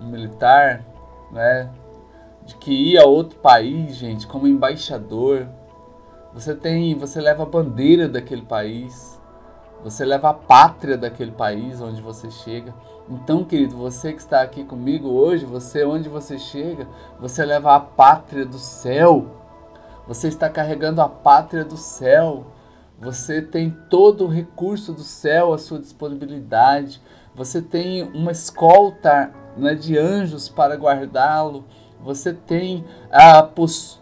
um 0.00 0.06
militar, 0.06 0.84
né? 1.32 1.68
De 2.46 2.54
que 2.54 2.70
ia 2.70 3.02
a 3.02 3.06
outro 3.06 3.40
país, 3.40 3.96
gente, 3.96 4.24
como 4.28 4.46
embaixador, 4.46 5.48
você 6.32 6.54
tem, 6.54 6.94
você 6.94 7.20
leva 7.20 7.42
a 7.42 7.46
bandeira 7.46 8.08
daquele 8.08 8.42
país. 8.42 9.18
Você 9.82 10.04
leva 10.04 10.30
a 10.30 10.34
pátria 10.34 10.96
daquele 10.96 11.32
país 11.32 11.80
onde 11.80 12.00
você 12.00 12.30
chega. 12.30 12.74
Então, 13.08 13.44
querido, 13.44 13.76
você 13.76 14.12
que 14.12 14.20
está 14.20 14.42
aqui 14.42 14.62
comigo 14.62 15.08
hoje, 15.08 15.44
você 15.44 15.84
onde 15.84 16.08
você 16.08 16.38
chega, 16.38 16.86
você 17.18 17.44
leva 17.44 17.74
a 17.74 17.80
pátria 17.80 18.44
do 18.44 18.58
céu. 18.58 19.26
Você 20.06 20.28
está 20.28 20.48
carregando 20.48 21.00
a 21.00 21.08
pátria 21.08 21.64
do 21.64 21.76
céu. 21.76 22.46
Você 23.00 23.40
tem 23.40 23.70
todo 23.88 24.26
o 24.26 24.28
recurso 24.28 24.92
do 24.92 25.02
céu 25.02 25.52
à 25.52 25.58
sua 25.58 25.78
disponibilidade. 25.78 27.00
Você 27.34 27.62
tem 27.62 28.02
uma 28.02 28.30
escolta 28.30 29.32
né, 29.56 29.74
de 29.74 29.98
anjos 29.98 30.48
para 30.48 30.76
guardá-lo. 30.76 31.64
Você 32.02 32.32
tem 32.32 32.84
a 33.10 33.42
postura 33.42 33.99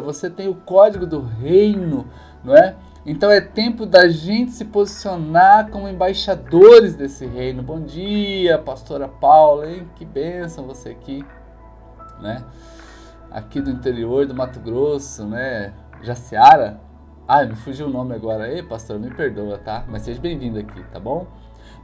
você 0.00 0.28
tem 0.28 0.48
o 0.48 0.54
código 0.54 1.06
do 1.06 1.20
reino, 1.20 2.06
não 2.44 2.54
é? 2.54 2.76
Então 3.06 3.30
é 3.30 3.40
tempo 3.40 3.86
da 3.86 4.06
gente 4.08 4.52
se 4.52 4.66
posicionar 4.66 5.70
como 5.70 5.88
embaixadores 5.88 6.94
desse 6.94 7.24
reino. 7.24 7.62
Bom 7.62 7.80
dia, 7.80 8.58
pastora 8.58 9.08
Paula, 9.08 9.70
hein? 9.70 9.88
Que 9.96 10.04
bênção 10.04 10.66
você 10.66 10.90
aqui, 10.90 11.24
né? 12.20 12.44
Aqui 13.30 13.60
do 13.62 13.70
interior 13.70 14.26
do 14.26 14.34
Mato 14.34 14.60
Grosso, 14.60 15.24
né? 15.24 15.72
Jaciara, 16.02 16.80
Ah, 17.26 17.44
me 17.44 17.56
fugiu 17.56 17.86
o 17.86 17.90
nome 17.90 18.14
agora. 18.14 18.50
Ei, 18.52 18.62
pastor, 18.62 18.98
me 18.98 19.10
perdoa, 19.10 19.58
tá? 19.58 19.84
Mas 19.88 20.02
seja 20.02 20.20
bem-vindo 20.20 20.58
aqui, 20.58 20.82
tá 20.92 21.00
bom? 21.00 21.26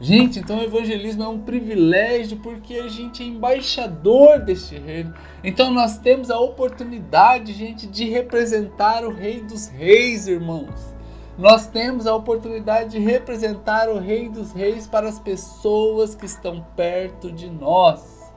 Gente, 0.01 0.41
então 0.41 0.59
o 0.59 0.63
evangelismo 0.63 1.23
é 1.23 1.29
um 1.29 1.39
privilégio 1.39 2.39
porque 2.39 2.75
a 2.75 2.89
gente 2.89 3.23
é 3.23 3.27
embaixador 3.27 4.41
deste 4.41 4.77
reino. 4.77 5.15
Então 5.43 5.71
nós 5.71 5.99
temos 5.99 6.31
a 6.31 6.39
oportunidade, 6.39 7.53
gente, 7.53 7.87
de 7.87 8.05
representar 8.05 9.05
o 9.05 9.13
Rei 9.13 9.41
dos 9.41 9.69
Reis, 9.69 10.27
irmãos. 10.27 10.95
Nós 11.39 11.67
temos 11.67 12.07
a 12.07 12.15
oportunidade 12.15 12.91
de 12.91 12.99
representar 12.99 13.89
o 13.89 13.99
Rei 13.99 14.29
dos 14.29 14.53
Reis 14.53 14.87
para 14.87 15.09
as 15.09 15.19
pessoas 15.19 16.15
que 16.15 16.27
estão 16.27 16.65
perto 16.77 17.31
de 17.31 17.49
nós. 17.49 18.33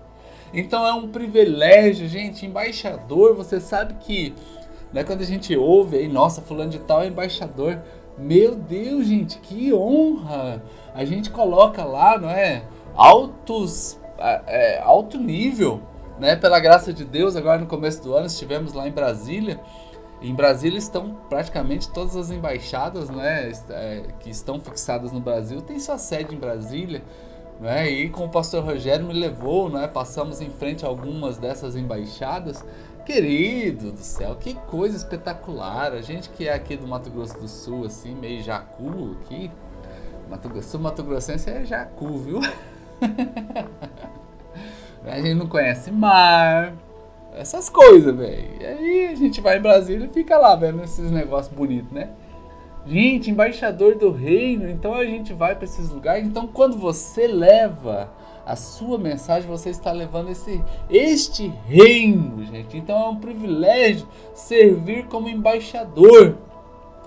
Então 0.54 0.86
é 0.86 0.94
um 0.94 1.10
privilégio, 1.10 2.08
gente. 2.08 2.46
Embaixador, 2.46 3.36
você 3.36 3.60
sabe 3.60 3.96
que 3.96 4.34
né, 4.94 5.04
quando 5.04 5.22
a 5.22 5.26
gente 5.26 5.56
ouve 5.56 5.98
aí, 5.98 6.08
nossa, 6.08 6.42
fulano 6.42 6.70
de 6.70 6.80
tal 6.80 7.02
é 7.02 7.08
embaixador. 7.08 7.82
Meu 8.18 8.56
Deus, 8.56 9.06
gente, 9.06 9.40
que 9.40 9.74
honra! 9.74 10.64
A 10.94 11.06
gente 11.06 11.30
coloca 11.30 11.84
lá, 11.84 12.18
não 12.18 12.30
é? 12.30 12.64
Altos, 12.96 14.00
é, 14.18 14.80
alto 14.80 15.18
nível, 15.18 15.82
né? 16.20 16.36
Pela 16.36 16.60
graça 16.60 16.92
de 16.92 17.06
Deus, 17.06 17.36
agora 17.36 17.60
no 17.60 17.68
começo 17.68 18.02
do 18.02 18.16
ano 18.16 18.26
estivemos 18.26 18.74
lá 18.74 18.88
em 18.88 18.92
Brasília 18.92 19.60
em 20.22 20.34
Brasília 20.34 20.80
estão 20.80 21.16
praticamente 21.30 21.90
todas 21.90 22.16
as 22.16 22.32
embaixadas 22.32 23.10
né, 23.10 23.52
é, 23.70 24.04
que 24.20 24.30
estão 24.30 24.60
fixadas 24.60 25.12
no 25.12 25.20
Brasil, 25.20 25.62
tem 25.62 25.80
sua 25.80 25.98
sede 25.98 26.36
em 26.36 26.40
Brasília. 26.40 27.04
Né, 27.60 27.90
e 27.90 28.10
com 28.10 28.26
o 28.26 28.30
pastor 28.30 28.64
Rogério 28.64 29.04
me 29.08 29.14
levou, 29.14 29.68
né, 29.68 29.88
passamos 29.88 30.42
em 30.42 30.50
frente 30.50 30.86
a 30.86 30.88
algumas 30.88 31.38
dessas 31.38 31.76
embaixadas. 31.76 32.64
Querido 33.08 33.94
do 33.94 34.02
céu, 34.02 34.36
que 34.36 34.54
coisa 34.54 34.98
espetacular! 34.98 35.94
A 35.94 36.02
gente 36.02 36.30
que 36.30 36.46
é 36.46 36.54
aqui 36.54 36.76
do 36.76 36.86
Mato 36.86 37.10
Grosso 37.10 37.40
do 37.40 37.48
Sul, 37.48 37.86
assim, 37.86 38.14
meio 38.14 38.44
jacu 38.44 39.16
aqui. 39.22 39.50
Mato 40.30 40.50
Grosso, 40.50 40.78
Mato 40.78 41.02
Grossense 41.04 41.50
é 41.50 41.64
jacu, 41.64 42.18
viu? 42.18 42.40
a 45.06 45.22
gente 45.22 45.36
não 45.36 45.48
conhece 45.48 45.90
mar, 45.90 46.74
essas 47.34 47.70
coisas, 47.70 48.14
velho. 48.14 48.50
E 48.60 48.66
aí 48.66 49.08
a 49.08 49.16
gente 49.16 49.40
vai 49.40 49.58
em 49.58 49.62
Brasília 49.62 50.06
e 50.06 50.14
fica 50.14 50.38
lá 50.38 50.54
vendo 50.58 50.84
esses 50.84 51.10
negócios 51.10 51.56
bonitos, 51.56 51.94
né? 51.94 52.10
Gente, 52.86 53.32
embaixador 53.32 53.96
do 53.96 54.12
reino, 54.12 54.70
então 54.70 54.94
a 54.94 55.06
gente 55.06 55.32
vai 55.32 55.56
para 55.56 55.64
esses 55.64 55.90
lugares. 55.90 56.28
Então, 56.28 56.46
quando 56.46 56.78
você 56.78 57.26
leva 57.26 58.10
a 58.48 58.56
sua 58.56 58.98
mensagem, 58.98 59.50
você 59.50 59.70
está 59.70 59.92
levando 59.92 60.30
esse 60.30 60.64
este 60.90 61.50
reino, 61.68 62.46
gente. 62.46 62.78
Então 62.78 62.98
é 62.98 63.10
um 63.10 63.18
privilégio 63.18 64.08
servir 64.34 65.06
como 65.08 65.28
embaixador, 65.28 66.38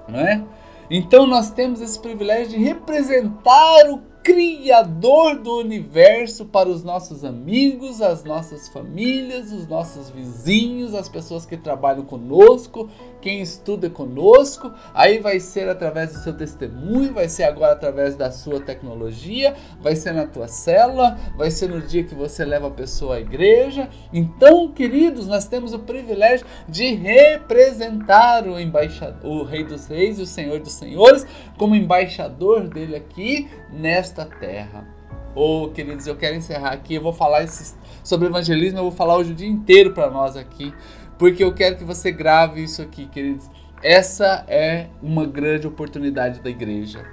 não 0.06 0.20
é? 0.20 0.44
Então 0.90 1.26
nós 1.26 1.50
temos 1.50 1.80
esse 1.80 1.98
privilégio 1.98 2.58
de 2.58 2.62
representar 2.62 3.88
o 3.88 4.09
Criador 4.22 5.38
do 5.38 5.58
universo 5.60 6.44
para 6.44 6.68
os 6.68 6.84
nossos 6.84 7.24
amigos, 7.24 8.02
as 8.02 8.22
nossas 8.22 8.68
famílias, 8.68 9.50
os 9.50 9.66
nossos 9.66 10.10
vizinhos, 10.10 10.94
as 10.94 11.08
pessoas 11.08 11.46
que 11.46 11.56
trabalham 11.56 12.04
conosco, 12.04 12.90
quem 13.22 13.40
estuda 13.40 13.88
conosco. 13.88 14.70
Aí 14.92 15.18
vai 15.20 15.40
ser 15.40 15.70
através 15.70 16.12
do 16.12 16.18
seu 16.18 16.34
testemunho, 16.34 17.14
vai 17.14 17.30
ser 17.30 17.44
agora 17.44 17.72
através 17.72 18.14
da 18.14 18.30
sua 18.30 18.60
tecnologia, 18.60 19.54
vai 19.80 19.96
ser 19.96 20.12
na 20.12 20.26
tua 20.26 20.48
célula, 20.48 21.18
vai 21.34 21.50
ser 21.50 21.70
no 21.70 21.80
dia 21.80 22.04
que 22.04 22.14
você 22.14 22.44
leva 22.44 22.68
a 22.68 22.72
pessoa 22.72 23.16
à 23.16 23.20
igreja. 23.20 23.88
Então, 24.12 24.70
queridos, 24.70 25.26
nós 25.26 25.46
temos 25.46 25.72
o 25.72 25.78
privilégio 25.78 26.46
de 26.68 26.92
representar 26.94 28.46
o 28.46 28.60
embaixador, 28.60 29.24
o 29.24 29.44
Rei 29.44 29.64
dos 29.64 29.86
Reis 29.86 30.18
e 30.18 30.22
o 30.22 30.26
Senhor 30.26 30.60
dos 30.60 30.72
Senhores 30.72 31.26
como 31.56 31.74
embaixador 31.74 32.68
dele 32.68 32.96
aqui 32.96 33.48
nesta 33.70 34.09
terra. 34.12 34.86
Oh, 35.34 35.68
queridos, 35.72 36.06
eu 36.06 36.16
quero 36.16 36.36
encerrar 36.36 36.72
aqui. 36.72 36.94
Eu 36.94 37.02
vou 37.02 37.12
falar 37.12 37.42
esses, 37.42 37.76
sobre 38.02 38.26
evangelismo, 38.26 38.78
eu 38.78 38.82
vou 38.84 38.92
falar 38.92 39.16
hoje 39.16 39.32
o 39.32 39.34
dia 39.34 39.48
inteiro 39.48 39.92
para 39.92 40.10
nós 40.10 40.36
aqui, 40.36 40.74
porque 41.18 41.42
eu 41.42 41.54
quero 41.54 41.76
que 41.76 41.84
você 41.84 42.10
grave 42.10 42.62
isso 42.62 42.82
aqui, 42.82 43.06
queridos. 43.06 43.48
Essa 43.82 44.44
é 44.48 44.88
uma 45.02 45.24
grande 45.24 45.66
oportunidade 45.66 46.40
da 46.40 46.50
igreja. 46.50 47.04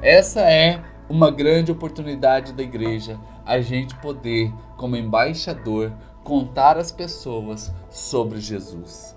Essa 0.00 0.40
é 0.40 0.82
uma 1.08 1.30
grande 1.30 1.70
oportunidade 1.70 2.52
da 2.52 2.62
igreja, 2.62 3.18
a 3.44 3.60
gente 3.60 3.94
poder, 3.96 4.52
como 4.76 4.96
embaixador, 4.96 5.92
contar 6.24 6.78
às 6.78 6.90
pessoas 6.90 7.72
sobre 7.90 8.40
Jesus. 8.40 9.16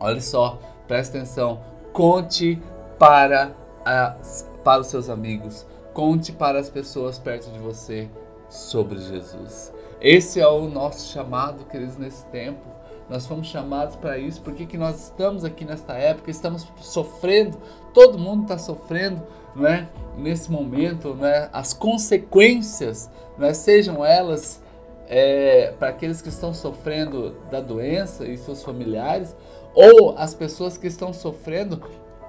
Olha 0.00 0.20
só, 0.20 0.58
presta 0.88 1.18
atenção, 1.18 1.62
conte 1.92 2.60
para, 2.98 3.54
as, 3.84 4.50
para 4.64 4.80
os 4.80 4.88
seus 4.88 5.08
amigos, 5.08 5.66
Conte 5.94 6.32
para 6.32 6.58
as 6.58 6.68
pessoas 6.68 7.20
perto 7.20 7.48
de 7.52 7.58
você 7.60 8.10
sobre 8.50 8.98
Jesus. 8.98 9.72
Esse 10.00 10.40
é 10.40 10.46
o 10.46 10.68
nosso 10.68 11.12
chamado, 11.12 11.64
queridos, 11.66 11.96
nesse 11.96 12.26
tempo. 12.26 12.60
Nós 13.08 13.26
fomos 13.26 13.46
chamados 13.46 13.94
para 13.94 14.18
isso, 14.18 14.42
porque 14.42 14.66
que 14.66 14.76
nós 14.76 15.04
estamos 15.04 15.44
aqui 15.44 15.64
nesta 15.64 15.94
época, 15.94 16.32
estamos 16.32 16.66
sofrendo, 16.80 17.56
todo 17.92 18.18
mundo 18.18 18.42
está 18.42 18.58
sofrendo, 18.58 19.22
não 19.54 19.68
é? 19.68 19.88
Nesse 20.18 20.50
momento, 20.50 21.14
não 21.14 21.26
é? 21.26 21.48
As 21.52 21.72
consequências, 21.72 23.08
não 23.38 23.46
é? 23.46 23.54
Sejam 23.54 24.04
elas 24.04 24.60
é, 25.06 25.74
para 25.78 25.90
aqueles 25.90 26.20
que 26.20 26.28
estão 26.28 26.52
sofrendo 26.52 27.36
da 27.52 27.60
doença 27.60 28.26
e 28.26 28.36
seus 28.36 28.64
familiares, 28.64 29.36
ou 29.74 30.16
as 30.18 30.34
pessoas 30.34 30.76
que 30.76 30.88
estão 30.88 31.12
sofrendo 31.12 31.80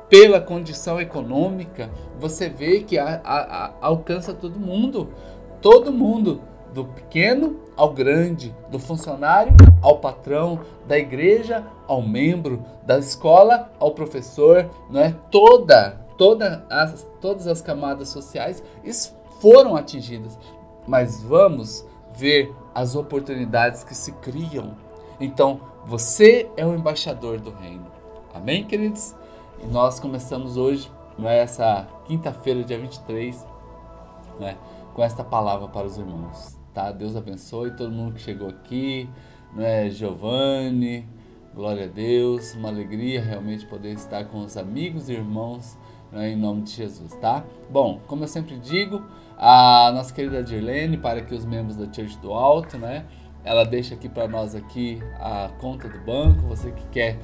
pela 0.09 0.39
condição 0.39 0.99
econômica, 0.99 1.89
você 2.19 2.49
vê 2.49 2.81
que 2.81 2.97
a, 2.97 3.21
a, 3.23 3.65
a, 3.65 3.73
alcança 3.81 4.33
todo 4.33 4.59
mundo. 4.59 5.09
Todo 5.61 5.91
mundo, 5.91 6.41
do 6.73 6.85
pequeno 6.85 7.61
ao 7.75 7.93
grande, 7.93 8.53
do 8.69 8.77
funcionário 8.77 9.53
ao 9.81 9.99
patrão, 9.99 10.59
da 10.87 10.97
igreja 10.97 11.65
ao 11.87 12.01
membro, 12.01 12.63
da 12.83 12.99
escola 12.99 13.71
ao 13.79 13.91
professor, 13.91 14.69
não 14.89 14.99
é? 15.01 15.15
Toda, 15.31 16.01
toda 16.17 16.65
as, 16.69 17.07
todas 17.21 17.47
as 17.47 17.61
camadas 17.61 18.09
sociais 18.09 18.63
foram 19.39 19.75
atingidas. 19.75 20.37
Mas 20.85 21.23
vamos 21.23 21.85
ver 22.13 22.53
as 22.73 22.95
oportunidades 22.95 23.83
que 23.83 23.95
se 23.95 24.11
criam. 24.13 24.75
Então, 25.19 25.61
você 25.85 26.49
é 26.57 26.65
o 26.65 26.75
embaixador 26.75 27.39
do 27.39 27.51
reino. 27.51 27.87
Amém, 28.33 28.65
queridos? 28.65 29.15
E 29.63 29.67
nós 29.67 29.99
começamos 29.99 30.57
hoje, 30.57 30.91
né, 31.17 31.39
essa 31.39 31.87
quinta-feira, 32.05 32.63
dia 32.63 32.77
23, 32.77 33.45
né, 34.39 34.57
com 34.93 35.03
esta 35.03 35.23
palavra 35.23 35.67
para 35.67 35.85
os 35.85 35.97
irmãos. 35.97 36.57
Tá? 36.73 36.91
Deus 36.91 37.15
abençoe 37.15 37.71
todo 37.71 37.91
mundo 37.91 38.15
que 38.15 38.21
chegou 38.21 38.49
aqui, 38.49 39.09
né, 39.53 39.89
Giovanni, 39.89 41.07
glória 41.53 41.85
a 41.85 41.87
Deus, 41.87 42.53
uma 42.53 42.69
alegria 42.69 43.21
realmente 43.21 43.65
poder 43.65 43.93
estar 43.93 44.25
com 44.25 44.39
os 44.39 44.57
amigos 44.57 45.07
e 45.09 45.13
irmãos 45.13 45.77
né, 46.11 46.31
em 46.31 46.35
nome 46.35 46.63
de 46.63 46.71
Jesus, 46.71 47.13
tá? 47.15 47.43
Bom, 47.69 47.99
como 48.07 48.23
eu 48.23 48.27
sempre 48.27 48.57
digo, 48.57 49.03
a 49.37 49.91
nossa 49.93 50.13
querida 50.13 50.43
Dirlene, 50.43 50.97
para 50.97 51.21
que 51.21 51.33
os 51.33 51.45
membros 51.45 51.75
da 51.75 51.91
Church 51.91 52.17
do 52.19 52.33
Alto, 52.33 52.77
né, 52.77 53.05
ela 53.43 53.63
deixa 53.63 53.95
aqui 53.95 54.09
para 54.09 54.27
nós 54.27 54.55
aqui 54.55 54.99
a 55.19 55.49
conta 55.59 55.87
do 55.87 55.99
banco, 55.99 56.41
você 56.47 56.71
que 56.71 56.85
quer 56.87 57.19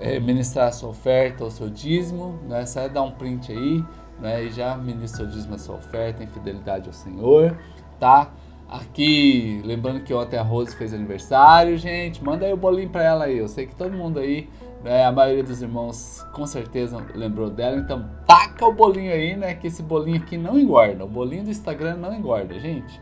é, 0.00 0.18
ministrar 0.20 0.68
a 0.68 0.72
sua 0.72 0.90
oferta 0.90 1.44
ou 1.44 1.50
seu 1.50 1.68
dízimo, 1.68 2.38
né? 2.48 2.64
Sai 2.66 2.88
dar 2.88 3.02
um 3.02 3.10
print 3.10 3.52
aí, 3.52 3.84
né? 4.20 4.44
E 4.44 4.50
já 4.50 4.76
ministra 4.76 5.24
o 5.24 5.26
dízimo 5.26 5.54
a 5.54 5.58
sua 5.58 5.76
oferta 5.76 6.22
em 6.22 6.26
fidelidade 6.26 6.88
ao 6.88 6.92
Senhor, 6.92 7.56
tá? 7.98 8.32
Aqui, 8.68 9.62
lembrando 9.64 10.00
que 10.00 10.12
ontem 10.12 10.36
a 10.36 10.42
Rose 10.42 10.76
fez 10.76 10.92
aniversário, 10.92 11.76
gente. 11.78 12.22
Manda 12.22 12.44
aí 12.44 12.52
o 12.52 12.56
bolinho 12.56 12.90
pra 12.90 13.02
ela 13.02 13.24
aí. 13.24 13.38
Eu 13.38 13.48
sei 13.48 13.66
que 13.66 13.74
todo 13.74 13.96
mundo 13.96 14.18
aí, 14.20 14.46
né, 14.84 15.06
a 15.06 15.10
maioria 15.10 15.42
dos 15.42 15.62
irmãos 15.62 16.22
com 16.34 16.44
certeza 16.46 17.02
lembrou 17.14 17.48
dela. 17.48 17.78
Então, 17.78 18.10
taca 18.26 18.66
o 18.66 18.72
bolinho 18.72 19.10
aí, 19.10 19.34
né? 19.34 19.54
Que 19.54 19.68
esse 19.68 19.82
bolinho 19.82 20.18
aqui 20.18 20.36
não 20.36 20.58
engorda. 20.58 21.02
O 21.02 21.08
bolinho 21.08 21.44
do 21.44 21.50
Instagram 21.50 21.96
não 21.96 22.14
engorda, 22.14 22.58
gente. 22.60 23.00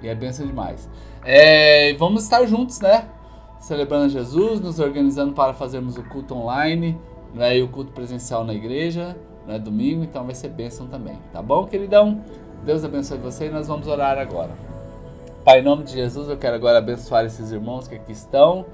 E 0.00 0.08
é 0.08 0.14
benção 0.14 0.46
demais. 0.46 0.88
É, 1.24 1.94
vamos 1.94 2.22
estar 2.22 2.44
juntos, 2.46 2.80
né? 2.80 3.08
Celebrando 3.62 4.08
Jesus, 4.08 4.60
nos 4.60 4.80
organizando 4.80 5.32
para 5.32 5.54
fazermos 5.54 5.96
o 5.96 6.02
culto 6.02 6.34
online 6.34 6.98
né, 7.32 7.56
e 7.56 7.62
o 7.62 7.68
culto 7.68 7.92
presencial 7.92 8.44
na 8.44 8.52
igreja, 8.52 9.16
né, 9.46 9.56
domingo, 9.56 10.02
então 10.02 10.24
vai 10.24 10.34
ser 10.34 10.48
bênção 10.48 10.88
também, 10.88 11.16
tá 11.32 11.40
bom, 11.40 11.64
queridão? 11.64 12.20
Deus 12.64 12.84
abençoe 12.84 13.18
você 13.18 13.46
e 13.46 13.50
nós 13.50 13.68
vamos 13.68 13.86
orar 13.86 14.18
agora. 14.18 14.50
Pai, 15.44 15.60
em 15.60 15.62
nome 15.62 15.84
de 15.84 15.92
Jesus, 15.92 16.28
eu 16.28 16.36
quero 16.36 16.56
agora 16.56 16.78
abençoar 16.78 17.24
esses 17.24 17.52
irmãos 17.52 17.86
que 17.86 17.94
aqui 17.94 18.12
estão. 18.12 18.66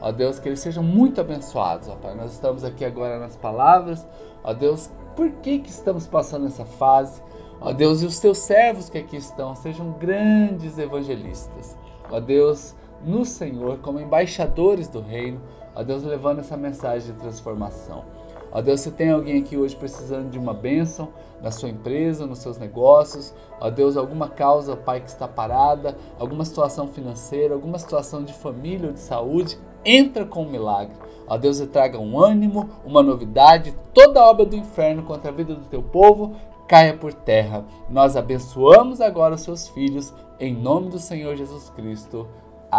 Ó 0.00 0.12
Deus, 0.12 0.38
que 0.38 0.48
eles 0.48 0.60
sejam 0.60 0.82
muito 0.82 1.20
abençoados, 1.20 1.88
ó 1.88 1.94
Pai. 1.94 2.14
Nós 2.14 2.32
estamos 2.32 2.64
aqui 2.64 2.84
agora 2.84 3.18
nas 3.18 3.36
palavras. 3.36 4.06
Ó 4.42 4.52
Deus, 4.52 4.90
por 5.14 5.30
que, 5.30 5.58
que 5.60 5.70
estamos 5.70 6.06
passando 6.06 6.46
essa 6.46 6.64
fase? 6.64 7.22
Ó 7.60 7.72
Deus, 7.72 8.02
e 8.02 8.06
os 8.06 8.18
teus 8.18 8.38
servos 8.38 8.88
que 8.88 8.98
aqui 8.98 9.16
estão 9.16 9.54
sejam 9.54 9.92
grandes 9.92 10.78
evangelistas. 10.78 11.76
Ó 12.10 12.18
Deus, 12.20 12.74
no 13.04 13.24
Senhor 13.24 13.78
como 13.78 14.00
embaixadores 14.00 14.88
do 14.88 15.00
reino, 15.00 15.40
ó 15.74 15.82
Deus 15.82 16.02
levando 16.02 16.40
essa 16.40 16.56
mensagem 16.56 17.12
de 17.12 17.18
transformação. 17.18 18.04
Ó 18.52 18.62
Deus, 18.62 18.80
se 18.80 18.90
tem 18.90 19.10
alguém 19.10 19.40
aqui 19.40 19.56
hoje 19.56 19.76
precisando 19.76 20.30
de 20.30 20.38
uma 20.38 20.54
bênção 20.54 21.08
na 21.42 21.50
sua 21.50 21.68
empresa, 21.68 22.26
nos 22.26 22.38
seus 22.38 22.56
negócios, 22.56 23.34
ó 23.60 23.68
Deus, 23.68 23.96
alguma 23.96 24.28
causa, 24.28 24.76
Pai, 24.76 25.00
que 25.00 25.08
está 25.08 25.28
parada, 25.28 25.96
alguma 26.18 26.44
situação 26.44 26.88
financeira, 26.88 27.54
alguma 27.54 27.78
situação 27.78 28.24
de 28.24 28.32
família 28.32 28.88
ou 28.88 28.92
de 28.94 29.00
saúde, 29.00 29.58
entra 29.84 30.24
com 30.24 30.44
um 30.44 30.50
milagre. 30.50 30.96
Ó 31.28 31.36
Deus, 31.36 31.60
e 31.60 31.66
traga 31.66 31.98
um 31.98 32.18
ânimo, 32.18 32.70
uma 32.84 33.02
novidade, 33.02 33.76
toda 33.92 34.24
obra 34.24 34.46
do 34.46 34.56
inferno 34.56 35.02
contra 35.02 35.30
a 35.30 35.34
vida 35.34 35.54
do 35.54 35.66
teu 35.66 35.82
povo 35.82 36.34
caia 36.66 36.96
por 36.96 37.12
terra. 37.12 37.64
Nós 37.88 38.16
abençoamos 38.16 39.00
agora 39.00 39.34
os 39.34 39.42
seus 39.42 39.68
filhos, 39.68 40.12
em 40.38 40.54
nome 40.54 40.90
do 40.90 40.98
Senhor 40.98 41.36
Jesus 41.36 41.70
Cristo. 41.70 42.26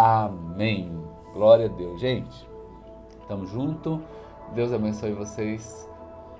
Amém. 0.00 0.96
Glória 1.32 1.66
a 1.66 1.68
Deus, 1.68 2.00
gente. 2.00 2.48
Tamo 3.26 3.44
junto. 3.46 4.00
Deus 4.54 4.72
abençoe 4.72 5.10
vocês 5.12 5.90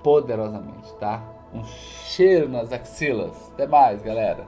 poderosamente, 0.01 0.93
tá? 0.93 1.21
Um 1.53 1.65
cheiro 1.65 2.47
nas 2.47 2.71
axilas. 2.71 3.51
Até 3.51 3.67
mais, 3.67 4.01
galera. 4.01 4.47